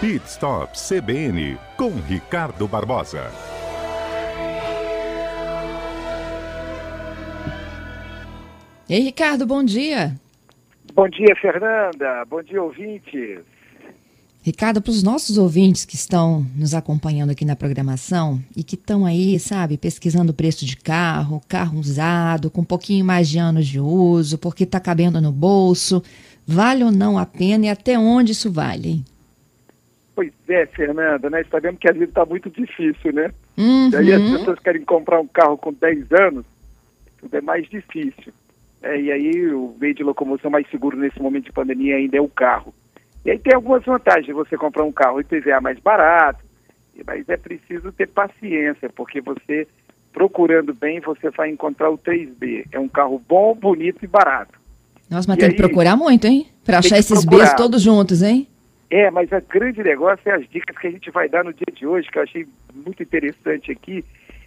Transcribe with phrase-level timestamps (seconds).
[0.00, 3.32] Pit Stop CBN com Ricardo Barbosa.
[8.88, 10.14] Ei, Ricardo, bom dia.
[10.94, 12.24] Bom dia, Fernanda.
[12.30, 13.40] Bom dia, ouvintes.
[14.40, 19.04] Ricardo, para os nossos ouvintes que estão nos acompanhando aqui na programação e que estão
[19.04, 23.66] aí, sabe, pesquisando o preço de carro, carro usado, com um pouquinho mais de anos
[23.66, 26.00] de uso, porque está cabendo no bolso,
[26.46, 28.88] vale ou não a pena e até onde isso vale?
[28.90, 29.04] Hein?
[30.18, 33.30] Pois é, Fernanda, nós sabemos que a vida está muito difícil, né?
[33.56, 33.88] Uhum.
[33.88, 36.44] E aí as pessoas querem comprar um carro com 10 anos,
[37.18, 38.32] tudo é mais difícil.
[38.82, 42.20] É, e aí o meio de locomoção mais seguro nesse momento de pandemia ainda é
[42.20, 42.74] o carro.
[43.24, 46.44] E aí tem algumas vantagens você comprar um carro IPVA mais barato,
[47.06, 49.68] mas é preciso ter paciência, porque você,
[50.12, 52.66] procurando bem, você vai encontrar o 3B.
[52.72, 54.58] É um carro bom, bonito e barato.
[55.08, 56.48] Nossa, mas E tem aí, que procurar muito, hein?
[56.64, 57.24] Para achar esses.
[57.24, 58.48] Bs todos juntos, hein?
[58.90, 61.66] É, mas o grande negócio é as dicas que a gente vai dar no dia
[61.72, 64.04] de hoje, que eu achei muito interessante aqui,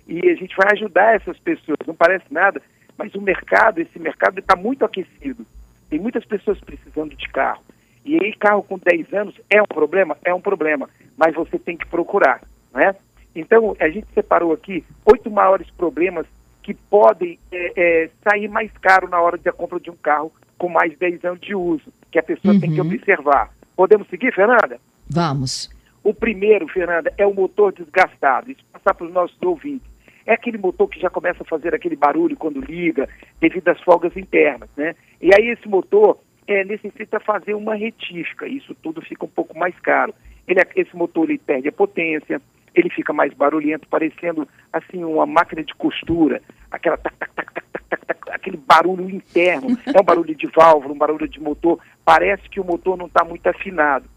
[0.08, 1.78] e a gente vai ajudar essas pessoas.
[1.86, 2.62] Não parece nada,
[2.98, 5.46] mas o mercado, esse mercado está muito aquecido.
[5.90, 7.62] Tem muitas pessoas precisando de carro.
[8.04, 10.18] E aí, carro com 10 anos é um problema?
[10.26, 12.42] É um problema, mas você tem que procurar,
[12.74, 12.96] né?
[13.36, 16.26] Então, a gente separou aqui oito maiores problemas
[16.64, 20.68] que podem é, é, sair mais caro na hora da compra de um carro com
[20.68, 22.88] mais de 10 anos de uso, que a pessoa tem que Uhum.
[22.88, 23.52] observar.
[23.82, 24.80] Podemos seguir, Fernanda?
[25.10, 25.68] Vamos.
[26.04, 28.52] O primeiro, Fernanda, é o motor desgastado.
[28.52, 29.90] Isso passar para os nossos ouvintes.
[30.24, 34.16] É aquele motor que já começa a fazer aquele barulho quando liga, devido às folgas
[34.16, 34.94] internas, né?
[35.20, 38.48] E aí esse motor é, necessita fazer uma retífica.
[38.48, 40.14] Isso tudo fica um pouco mais caro.
[40.48, 42.40] Ele, é, esse motor ele perde a potência,
[42.76, 47.66] ele fica mais barulhento, parecendo assim uma máquina de costura, aquela tac, tac, tac, tac,
[47.92, 49.78] tac, tac, aquele barulho interno.
[49.86, 51.80] É um barulho de válvula, um barulho de motor.
[52.04, 54.10] Parece que o motor não está muito afinado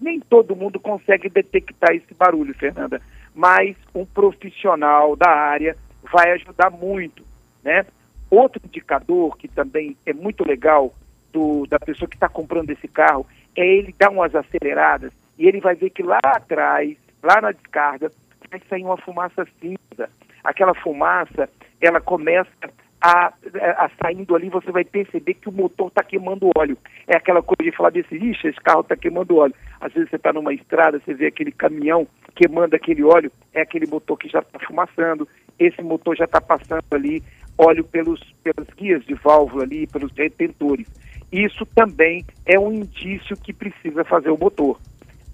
[0.00, 3.00] nem todo mundo consegue detectar esse barulho, Fernanda,
[3.34, 5.76] mas um profissional da área
[6.10, 7.22] vai ajudar muito,
[7.62, 7.84] né?
[8.30, 10.94] Outro indicador que também é muito legal
[11.32, 15.60] do, da pessoa que está comprando esse carro é ele dar umas aceleradas e ele
[15.60, 18.10] vai ver que lá atrás, lá na descarga,
[18.50, 20.08] vai sair uma fumaça cinza.
[20.42, 21.48] Aquela fumaça,
[21.80, 22.50] ela começa
[23.00, 23.32] a,
[23.78, 26.76] a saindo ali, você vai perceber que o motor está queimando óleo.
[27.06, 29.54] É aquela coisa de falar desse, ixi, esse carro está queimando óleo.
[29.80, 33.86] Às vezes você está numa estrada, você vê aquele caminhão queimando aquele óleo, é aquele
[33.86, 35.26] motor que já está fumaçando,
[35.58, 37.22] esse motor já está passando ali
[37.56, 40.86] óleo pelos, pelas guias de válvula ali, pelos retentores.
[41.32, 44.78] Isso também é um indício que precisa fazer o motor.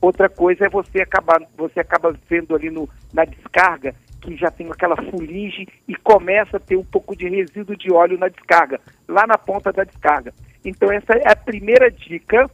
[0.00, 4.69] Outra coisa é você acabar, você acaba vendo ali no, na descarga que já tem
[4.71, 9.27] aquela fuligem e começa a ter um pouco de resíduo de óleo na descarga, lá
[9.27, 10.32] na ponta da descarga.
[10.65, 12.50] Então essa é a primeira dica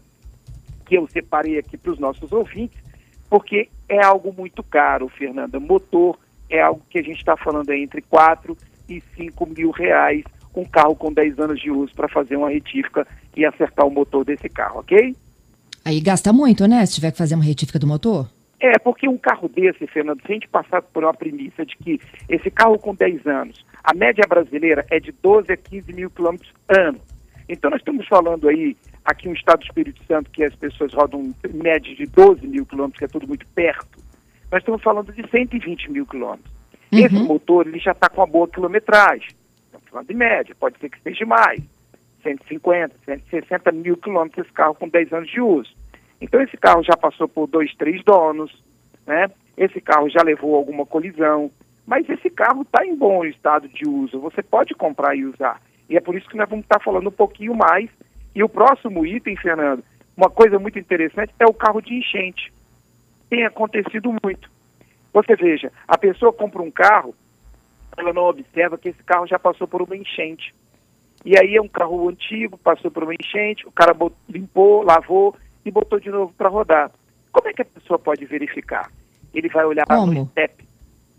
[0.84, 2.78] que eu separei aqui para os nossos ouvintes,
[3.30, 5.58] porque é algo muito caro, Fernanda.
[5.58, 6.18] Motor
[6.50, 8.56] é algo que a gente está falando aí entre 4
[8.88, 10.22] e 5 mil reais,
[10.54, 14.24] um carro com 10 anos de uso para fazer uma retífica e acertar o motor
[14.24, 15.16] desse carro, ok?
[15.84, 16.84] Aí gasta muito, né?
[16.84, 18.28] Se tiver que fazer uma retífica do motor?
[18.62, 22.00] É, porque um carro desse, Fernando, se a gente passar por uma premissa de que
[22.28, 26.54] esse carro com 10 anos, a média brasileira é de 12 a 15 mil quilômetros
[26.68, 27.00] ano.
[27.48, 31.34] Então nós estamos falando aí, aqui no estado do Espírito Santo, que as pessoas rodam
[31.44, 33.98] em média de 12 mil quilômetros, que é tudo muito perto.
[34.52, 36.52] Nós estamos falando de 120 mil quilômetros.
[36.92, 37.24] Esse Uhum.
[37.24, 39.30] motor, ele já está com uma boa quilometragem.
[39.66, 41.60] Estamos falando de média, pode ser que seja mais.
[42.22, 45.81] 150, 160 mil quilômetros esse carro com 10 anos de uso.
[46.22, 48.56] Então esse carro já passou por dois, três donos,
[49.04, 49.28] né?
[49.56, 51.50] Esse carro já levou alguma colisão,
[51.84, 54.20] mas esse carro está em bom estado de uso.
[54.20, 55.60] Você pode comprar e usar.
[55.90, 57.90] E é por isso que nós vamos estar falando um pouquinho mais.
[58.36, 59.82] E o próximo item, Fernando,
[60.16, 62.52] uma coisa muito interessante é o carro de enchente.
[63.28, 64.48] Tem acontecido muito.
[65.12, 67.16] Você veja, a pessoa compra um carro,
[67.96, 70.54] ela não observa que esse carro já passou por uma enchente.
[71.24, 73.92] E aí é um carro antigo, passou por uma enchente, o cara
[74.28, 76.90] limpou, lavou e botou de novo para rodar.
[77.30, 78.90] Como é que a pessoa pode verificar?
[79.34, 80.12] Ele vai olhar Como?
[80.12, 80.64] no step.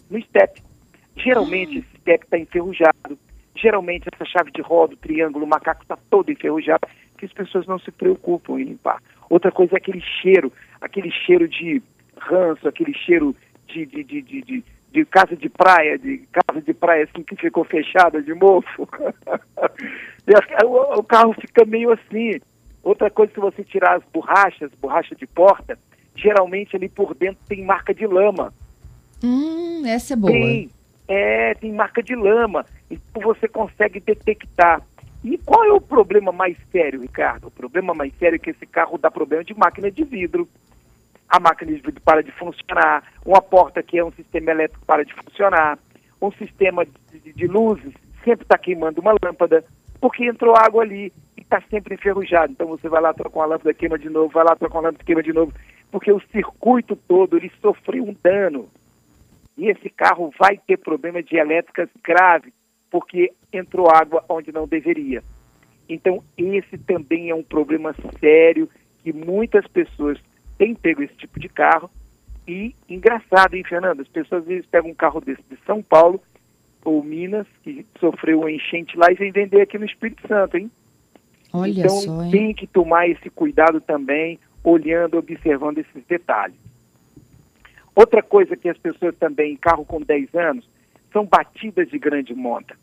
[0.09, 0.61] No step.
[1.15, 3.17] Geralmente esse step está enferrujado.
[3.55, 6.87] Geralmente essa chave de roda, o triângulo, o macaco está todo enferrujado,
[7.17, 9.01] que as pessoas não se preocupam em limpar.
[9.29, 10.51] Outra coisa é aquele cheiro,
[10.81, 11.81] aquele cheiro de
[12.17, 13.35] ranço, aquele cheiro
[13.67, 17.63] de, de, de, de, de, casa de praia, de casa de praia assim que ficou
[17.63, 18.87] fechada de mofo.
[20.65, 22.39] O, o carro fica meio assim.
[22.83, 25.79] Outra coisa, se você tirar as borrachas, borracha de porta,
[26.15, 28.53] geralmente ali por dentro tem marca de lama.
[29.23, 30.31] Hum, essa é boa.
[30.31, 30.69] Tem,
[31.07, 32.65] é, tem marca de lama.
[32.91, 34.81] Então você consegue detectar.
[35.23, 37.47] E qual é o problema mais sério, Ricardo?
[37.47, 40.47] O problema mais sério é que esse carro dá problema de máquina de vidro.
[41.29, 45.05] a máquina de vidro para de funcionar, uma porta que é um sistema elétrico para
[45.05, 45.79] de funcionar,
[46.21, 47.93] um sistema de, de, luzes
[48.23, 49.63] sempre está queimando uma lâmpada,
[49.99, 52.51] porque entrou água ali e está sempre enferrujado.
[52.51, 55.03] Então você vai lá, troca uma lâmpada, queima de novo, vai lá, troca uma lâmpada,
[55.03, 55.53] queima de novo,
[55.91, 58.67] porque o circuito todo ele sofreu um dano.
[59.55, 62.51] E esse carro vai ter problema de elétricas grave,
[62.89, 65.23] porque entrou água onde não deveria.
[65.87, 68.67] Então, esse também é um problema sério
[69.03, 70.17] que muitas pessoas
[70.57, 71.89] têm pego esse tipo de carro.
[72.47, 74.01] E engraçado, hein, Fernando?
[74.01, 76.19] As pessoas às vezes pegam um carro desse de São Paulo
[76.83, 80.69] ou Minas, que sofreu uma enchente lá, e vem vender aqui no Espírito Santo, hein?
[81.53, 86.57] Olha então, só, tem que tomar esse cuidado também, olhando, observando esses detalhes.
[87.95, 90.67] Outra coisa que as pessoas também, em carro com 10 anos,
[91.11, 92.75] são batidas de grande monta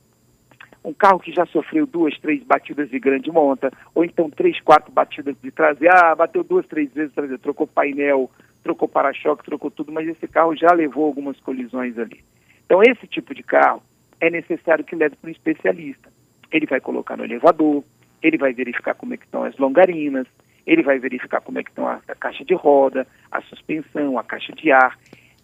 [0.85, 4.91] um carro que já sofreu duas, três batidas de grande monta, ou então três, quatro
[4.91, 8.31] batidas de traseira, ah, bateu duas, três vezes traseira, trocou painel,
[8.63, 12.25] trocou para-choque, trocou tudo, mas esse carro já levou algumas colisões ali.
[12.65, 13.83] Então, esse tipo de carro
[14.21, 16.11] é necessário que leve para um especialista.
[16.51, 17.85] Ele vai colocar no elevador,
[18.23, 20.27] ele vai verificar como é que estão as longarinas,
[20.67, 24.25] ele vai verificar como é que estão a, a caixa de roda, a suspensão, a
[24.25, 24.99] caixa de ar,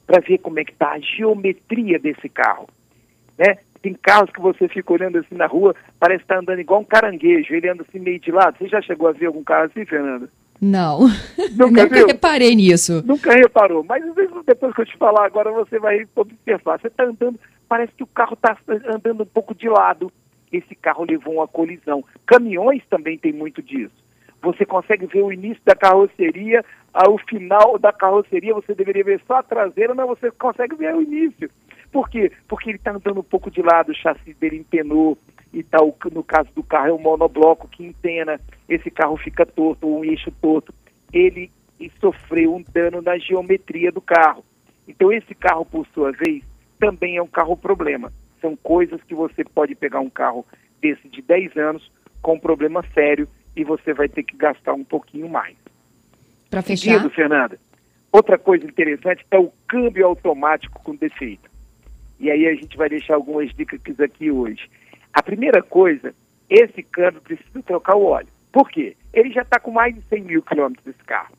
[0.06, 2.68] para ver como é que está a geometria desse carro.
[3.38, 3.58] Né?
[3.82, 6.84] Tem carros que você fica olhando assim na rua, parece estar tá andando igual um
[6.84, 8.56] caranguejo, ele anda assim meio de lado.
[8.58, 10.28] Você já chegou a ver algum carro assim, Fernanda?
[10.60, 11.00] Não.
[11.56, 13.02] Nunca Nunca reparei nisso.
[13.04, 14.02] Nunca reparou, mas
[14.46, 16.80] depois que eu te falar agora você vai observar.
[16.80, 17.38] Você está andando,
[17.68, 18.56] parece que o carro está
[18.94, 20.10] andando um pouco de lado.
[20.52, 22.04] Esse carro levou uma colisão.
[22.26, 23.94] Caminhões também tem muito disso.
[24.42, 29.36] Você consegue ver o início da carroceria, ao final da carroceria você deveria ver só
[29.36, 31.50] a traseira, mas você consegue ver o início.
[31.90, 32.30] Por quê?
[32.46, 35.18] Porque ele está andando um pouco de lado, o chassi dele empenou,
[35.52, 38.38] e tal, no caso do carro é um monobloco que empena,
[38.68, 40.74] esse carro fica torto, um eixo torto.
[41.12, 41.50] Ele
[42.00, 44.44] sofreu um dano na geometria do carro.
[44.86, 46.42] Então esse carro, por sua vez,
[46.78, 48.12] também é um carro problema.
[48.46, 50.46] São coisas que você pode pegar um carro
[50.80, 51.90] desse de 10 anos
[52.22, 55.56] com um problema sério e você vai ter que gastar um pouquinho mais.
[56.48, 56.92] Para fechar?
[56.92, 57.58] Seguindo, Fernanda,
[58.12, 61.50] outra coisa interessante é o câmbio automático com defeito.
[62.20, 64.70] E aí a gente vai deixar algumas dicas aqui hoje.
[65.12, 66.14] A primeira coisa,
[66.48, 68.28] esse câmbio precisa trocar o óleo.
[68.52, 68.96] Por quê?
[69.12, 71.34] Ele já está com mais de 100 mil quilômetros esse carro.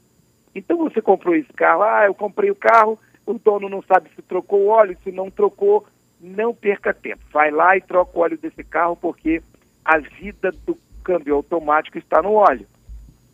[0.53, 4.21] Então você comprou esse carro, ah, eu comprei o carro, o dono não sabe se
[4.21, 5.87] trocou o óleo, se não trocou,
[6.19, 7.23] não perca tempo.
[7.31, 9.41] Vai lá e troca o óleo desse carro, porque
[9.83, 12.67] a vida do câmbio automático está no óleo.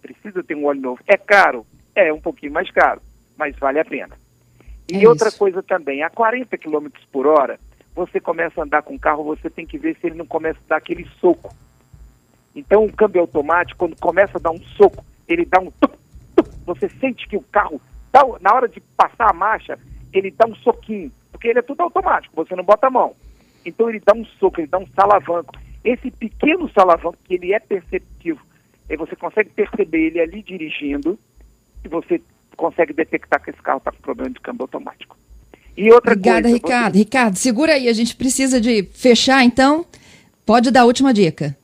[0.01, 1.01] Precisa ter um óleo novo.
[1.07, 1.65] É caro?
[1.95, 3.01] É um pouquinho mais caro,
[3.37, 4.17] mas vale a pena.
[4.91, 5.37] E É outra isso.
[5.37, 7.59] coisa também, a 40 km por hora,
[7.95, 10.59] você começa a andar com o carro, você tem que ver se ele não começa
[10.65, 11.53] a dar aquele soco.
[12.55, 15.95] Então, o câmbio automático, quando começa a dar um soco, ele dá um tup,
[16.35, 17.81] tup, você sente que o carro,
[18.11, 19.79] dá, na hora de passar a marcha,
[20.11, 23.13] ele dá um soquinho, porque ele é tudo automático, você não bota a mão.
[23.65, 25.55] Então, ele dá um soco, ele dá um salavanco.
[25.83, 28.39] Esse pequeno salavanco, que ele é perceptivo,
[28.89, 31.19] e você consegue perceber ele ali dirigindo,
[31.83, 32.21] e você
[32.55, 35.17] consegue detectar que esse carro está com problema de câmbio automático.
[35.75, 36.95] E outra Obrigada, coisa, Ricardo.
[36.95, 39.85] Ricardo, segura aí, a gente precisa de fechar, então.
[40.45, 41.57] Pode dar a última dica.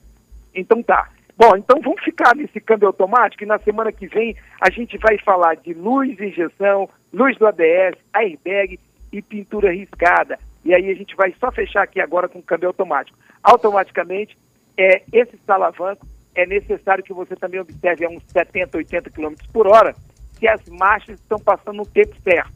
[0.55, 1.09] Então tá.
[1.37, 5.17] Bom, então vamos ficar nesse câmbio automático e na semana que vem a gente vai
[5.19, 8.79] falar de luz injeção, luz do ABS, airbag
[9.11, 10.39] e pintura riscada.
[10.63, 13.17] E aí a gente vai só fechar aqui agora com o câmbio automático.
[13.41, 14.37] Automaticamente,
[14.77, 19.67] é, esse salavanco é necessário que você também observe a uns 70, 80 km por
[19.67, 19.95] hora
[20.37, 22.51] se as marchas estão passando no tempo certo.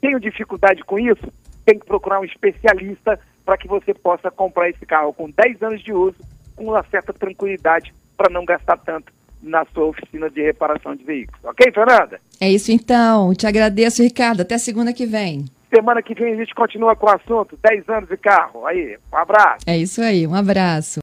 [0.00, 1.32] Tenho dificuldade com isso?
[1.64, 5.82] Tem que procurar um especialista para que você possa comprar esse carro com 10 anos
[5.82, 6.16] de uso,
[6.56, 11.42] com uma certa tranquilidade, para não gastar tanto na sua oficina de reparação de veículos.
[11.44, 12.20] Ok, Fernanda?
[12.40, 13.32] É isso então.
[13.34, 14.40] Te agradeço, Ricardo.
[14.40, 15.44] Até segunda que vem.
[15.74, 18.66] Semana que vem a gente continua com o assunto 10 anos de carro.
[18.66, 19.58] Aí, um abraço.
[19.66, 20.26] É isso aí.
[20.26, 20.96] Um abraço.